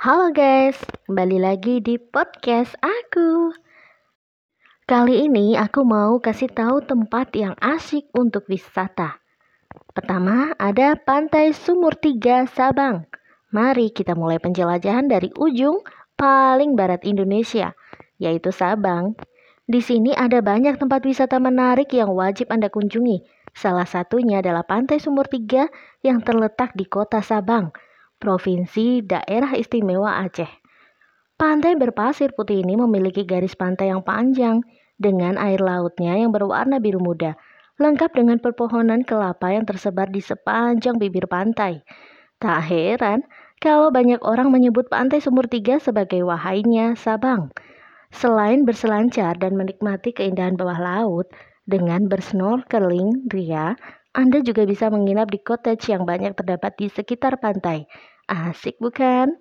Halo 0.00 0.32
guys, 0.32 0.80
kembali 1.04 1.44
lagi 1.44 1.76
di 1.84 2.00
podcast 2.00 2.72
aku. 2.80 3.52
Kali 4.88 5.28
ini 5.28 5.60
aku 5.60 5.84
mau 5.84 6.16
kasih 6.24 6.48
tahu 6.48 6.80
tempat 6.80 7.36
yang 7.36 7.52
asik 7.60 8.08
untuk 8.16 8.48
wisata. 8.48 9.20
Pertama, 9.92 10.56
ada 10.56 10.96
Pantai 10.96 11.52
Sumur 11.52 12.00
Tiga 12.00 12.48
Sabang. 12.48 13.04
Mari 13.52 13.92
kita 13.92 14.16
mulai 14.16 14.40
penjelajahan 14.40 15.04
dari 15.04 15.36
ujung 15.36 15.84
paling 16.16 16.80
barat 16.80 17.04
Indonesia, 17.04 17.76
yaitu 18.16 18.56
Sabang. 18.56 19.20
Di 19.68 19.84
sini 19.84 20.16
ada 20.16 20.40
banyak 20.40 20.80
tempat 20.80 21.04
wisata 21.04 21.36
menarik 21.36 21.92
yang 21.92 22.16
wajib 22.16 22.48
Anda 22.48 22.72
kunjungi. 22.72 23.20
Salah 23.52 23.84
satunya 23.84 24.40
adalah 24.40 24.64
Pantai 24.64 24.96
Sumur 24.96 25.28
Tiga 25.28 25.68
yang 26.00 26.24
terletak 26.24 26.72
di 26.72 26.88
kota 26.88 27.20
Sabang 27.20 27.68
Provinsi 28.20 29.00
Daerah 29.00 29.56
Istimewa 29.56 30.20
Aceh. 30.20 30.52
Pantai 31.40 31.72
berpasir 31.72 32.36
putih 32.36 32.60
ini 32.60 32.76
memiliki 32.76 33.24
garis 33.24 33.56
pantai 33.56 33.88
yang 33.88 34.04
panjang 34.04 34.60
dengan 35.00 35.40
air 35.40 35.56
lautnya 35.56 36.20
yang 36.20 36.28
berwarna 36.28 36.84
biru 36.84 37.00
muda, 37.00 37.40
lengkap 37.80 38.12
dengan 38.12 38.36
pepohonan 38.36 39.08
kelapa 39.08 39.56
yang 39.56 39.64
tersebar 39.64 40.12
di 40.12 40.20
sepanjang 40.20 41.00
bibir 41.00 41.24
pantai. 41.32 41.80
Tak 42.36 42.60
heran 42.68 43.24
kalau 43.56 43.88
banyak 43.88 44.20
orang 44.20 44.52
menyebut 44.52 44.92
pantai 44.92 45.24
Sumur 45.24 45.48
Tiga 45.48 45.80
sebagai 45.80 46.20
wahainya 46.20 47.00
Sabang. 47.00 47.48
Selain 48.12 48.68
berselancar 48.68 49.40
dan 49.40 49.56
menikmati 49.56 50.12
keindahan 50.12 50.60
bawah 50.60 50.76
laut, 50.76 51.32
dengan 51.64 52.04
bersnorkeling 52.04 53.32
ria, 53.32 53.80
anda 54.10 54.42
juga 54.42 54.66
bisa 54.66 54.90
menginap 54.90 55.30
di 55.30 55.38
cottage 55.38 55.86
yang 55.86 56.02
banyak 56.02 56.34
terdapat 56.34 56.74
di 56.74 56.90
sekitar 56.90 57.38
pantai. 57.38 57.86
Asik 58.30 58.78
bukan? 58.78 59.34